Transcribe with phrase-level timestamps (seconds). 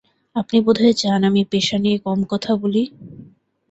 [0.35, 2.83] আপনি বোধহয় চান আমি পেশা নিয়ে কম কথা বলি?